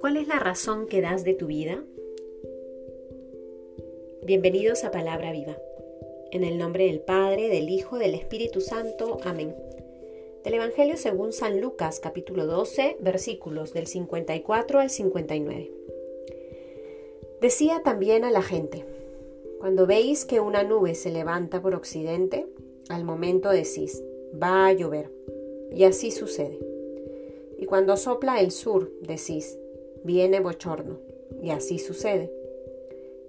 [0.00, 1.82] ¿Cuál es la razón que das de tu vida?
[4.22, 5.56] Bienvenidos a Palabra Viva.
[6.30, 9.18] En el nombre del Padre, del Hijo, del Espíritu Santo.
[9.24, 9.54] Amén.
[10.44, 15.70] Del Evangelio según San Lucas, capítulo 12, versículos del 54 al 59.
[17.40, 18.84] Decía también a la gente,
[19.58, 22.46] cuando veis que una nube se levanta por occidente,
[22.88, 24.02] al momento decís,
[24.40, 25.10] va a llover.
[25.72, 26.58] Y así sucede.
[27.58, 29.58] Y cuando sopla el sur, decís,
[30.02, 30.98] viene bochorno.
[31.42, 32.32] Y así sucede.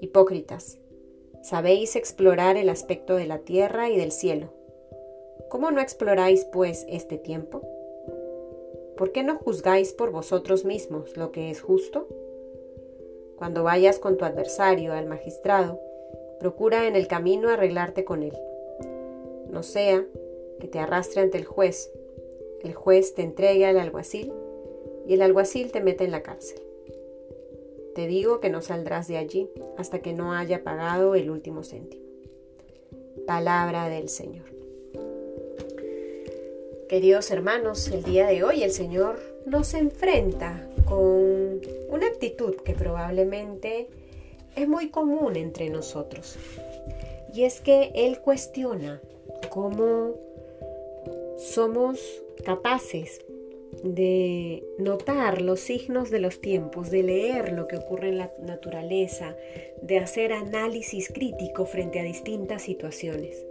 [0.00, 0.78] Hipócritas,
[1.42, 4.48] sabéis explorar el aspecto de la tierra y del cielo.
[5.48, 7.62] ¿Cómo no exploráis, pues, este tiempo?
[8.96, 12.08] ¿Por qué no juzgáis por vosotros mismos lo que es justo?
[13.36, 15.80] Cuando vayas con tu adversario al magistrado,
[16.38, 18.36] procura en el camino arreglarte con él.
[19.52, 20.06] No sea
[20.60, 21.90] que te arrastre ante el juez,
[22.62, 24.32] el juez te entregue al alguacil
[25.06, 26.62] y el alguacil te mete en la cárcel.
[27.94, 32.02] Te digo que no saldrás de allí hasta que no haya pagado el último céntimo.
[33.26, 34.46] Palabra del Señor.
[36.88, 43.88] Queridos hermanos, el día de hoy el Señor nos enfrenta con una actitud que probablemente
[44.56, 46.38] es muy común entre nosotros.
[47.34, 49.02] Y es que Él cuestiona
[49.52, 50.14] cómo
[51.36, 52.00] somos
[52.42, 53.20] capaces
[53.84, 59.36] de notar los signos de los tiempos, de leer lo que ocurre en la naturaleza,
[59.82, 63.44] de hacer análisis crítico frente a distintas situaciones.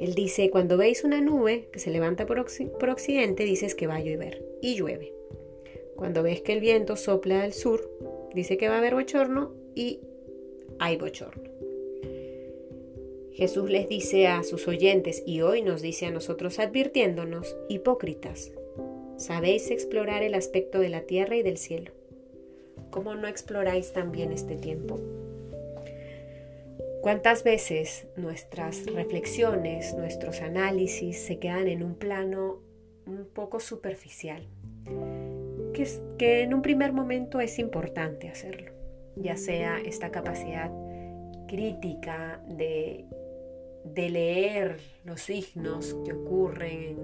[0.00, 4.02] Él dice, cuando veis una nube que se levanta por, occidente, dices que va a
[4.02, 5.14] llover y llueve.
[5.94, 7.88] Cuando ves que el viento sopla al sur,
[8.34, 10.00] dice que va a haber bochorno y
[10.80, 11.47] hay bochorno.
[13.38, 18.50] Jesús les dice a sus oyentes y hoy nos dice a nosotros advirtiéndonos, hipócritas,
[19.16, 21.92] sabéis explorar el aspecto de la tierra y del cielo.
[22.90, 24.98] ¿Cómo no exploráis también este tiempo?
[27.00, 32.58] ¿Cuántas veces nuestras reflexiones, nuestros análisis se quedan en un plano
[33.06, 34.48] un poco superficial?
[35.74, 35.86] Que,
[36.18, 38.72] que en un primer momento es importante hacerlo,
[39.14, 40.72] ya sea esta capacidad
[41.46, 43.06] crítica de,
[43.84, 46.98] de leer los signos que ocurren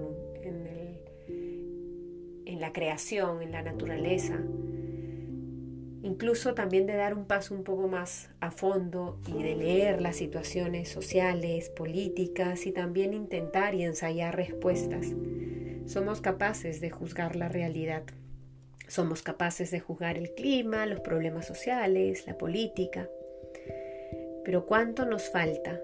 [2.45, 4.39] en, la creación, en la naturaleza,
[6.03, 10.15] incluso también de dar un paso un poco más a fondo y de leer las
[10.15, 15.07] situaciones sociales, políticas y también intentar y ensayar respuestas.
[15.85, 18.03] Somos capaces de juzgar la realidad.
[18.87, 23.09] Somos capaces de juzgar el clima, los problemas sociales, la política.
[24.43, 25.81] Pero ¿cuánto nos falta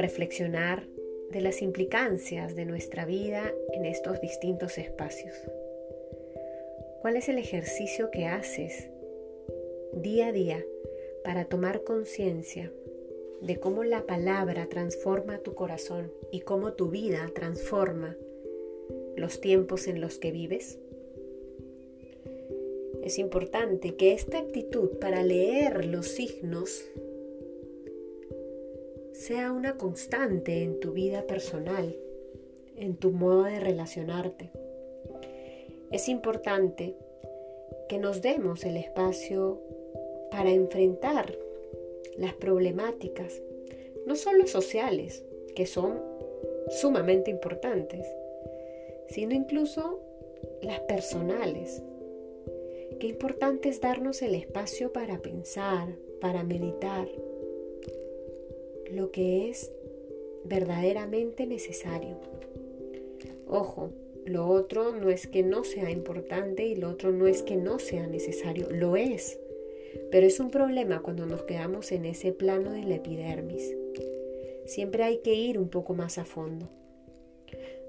[0.00, 0.86] reflexionar
[1.30, 5.34] de las implicancias de nuestra vida en estos distintos espacios?
[7.00, 8.90] ¿Cuál es el ejercicio que haces
[9.94, 10.64] día a día
[11.24, 12.72] para tomar conciencia
[13.40, 18.16] de cómo la palabra transforma tu corazón y cómo tu vida transforma
[19.16, 20.78] los tiempos en los que vives?
[23.02, 26.84] Es importante que esta actitud para leer los signos
[29.20, 31.94] sea una constante en tu vida personal,
[32.74, 34.50] en tu modo de relacionarte.
[35.90, 36.96] Es importante
[37.86, 39.60] que nos demos el espacio
[40.30, 41.36] para enfrentar
[42.16, 43.42] las problemáticas,
[44.06, 45.22] no solo sociales,
[45.54, 46.00] que son
[46.70, 48.06] sumamente importantes,
[49.08, 50.00] sino incluso
[50.62, 51.82] las personales.
[52.98, 55.88] Qué importante es darnos el espacio para pensar,
[56.22, 57.06] para meditar
[58.92, 59.72] lo que es
[60.44, 62.16] verdaderamente necesario.
[63.46, 63.90] Ojo,
[64.24, 67.78] lo otro no es que no sea importante y lo otro no es que no
[67.78, 69.38] sea necesario, lo es.
[70.10, 73.74] Pero es un problema cuando nos quedamos en ese plano de la epidermis.
[74.66, 76.68] Siempre hay que ir un poco más a fondo.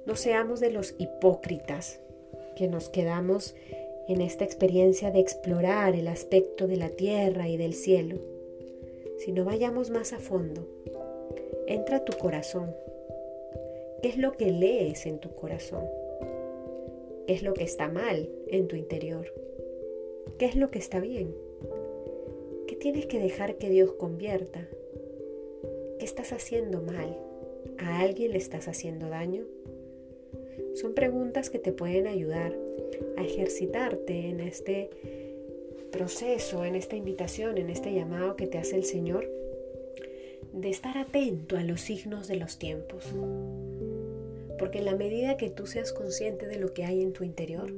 [0.05, 1.99] No seamos de los hipócritas
[2.55, 3.55] que nos quedamos
[4.07, 8.17] en esta experiencia de explorar el aspecto de la tierra y del cielo,
[9.23, 10.67] sino vayamos más a fondo.
[11.67, 12.75] Entra a tu corazón.
[14.01, 15.85] ¿Qué es lo que lees en tu corazón?
[17.27, 19.31] ¿Qué es lo que está mal en tu interior?
[20.39, 21.35] ¿Qué es lo que está bien?
[22.67, 24.67] ¿Qué tienes que dejar que Dios convierta?
[25.99, 27.15] ¿Qué estás haciendo mal?
[27.77, 29.45] ¿A alguien le estás haciendo daño?
[30.73, 32.57] Son preguntas que te pueden ayudar
[33.17, 34.89] a ejercitarte en este
[35.91, 39.29] proceso, en esta invitación, en este llamado que te hace el Señor
[40.53, 43.05] de estar atento a los signos de los tiempos.
[44.57, 47.71] Porque en la medida que tú seas consciente de lo que hay en tu interior,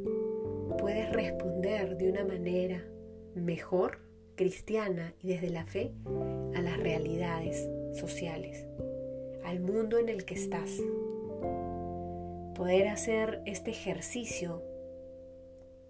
[0.80, 2.83] puedes responder de una manera
[3.36, 4.00] mejor,
[4.36, 5.92] cristiana y desde la fe,
[6.56, 8.66] a las realidades sociales,
[9.45, 10.71] al mundo en el que estás.
[12.56, 14.62] Poder hacer este ejercicio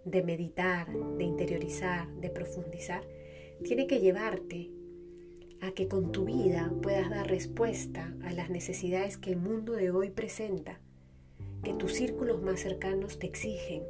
[0.06, 3.04] de meditar, de interiorizar, de profundizar,
[3.64, 4.70] tiene que llevarte
[5.62, 9.92] a que con tu vida puedas dar respuesta a las necesidades que el mundo de
[9.92, 10.80] hoy presenta,
[11.64, 13.84] que tus círculos más cercanos te exigen.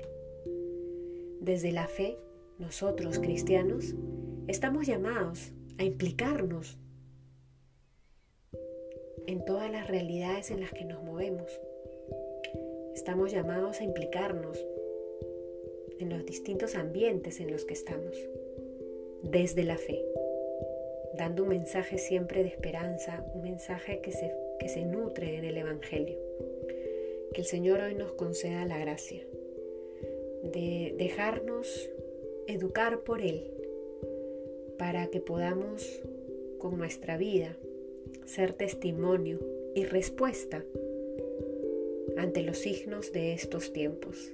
[1.42, 2.18] Desde la fe,
[2.60, 3.96] nosotros cristianos
[4.48, 6.78] estamos llamados a implicarnos
[9.26, 11.60] en todas las realidades en las que nos movemos.
[12.94, 14.64] Estamos llamados a implicarnos
[16.04, 18.16] en los distintos ambientes en los que estamos,
[19.24, 20.04] desde la fe,
[21.16, 25.58] dando un mensaje siempre de esperanza, un mensaje que se, que se nutre en el
[25.58, 26.18] Evangelio.
[27.34, 29.24] Que el Señor hoy nos conceda la gracia
[30.44, 31.90] de dejarnos
[32.48, 33.50] educar por Él
[34.78, 36.02] para que podamos
[36.60, 37.58] con nuestra vida
[38.26, 39.40] ser testimonio
[39.74, 40.64] y respuesta
[42.18, 44.34] ante los signos de estos tiempos.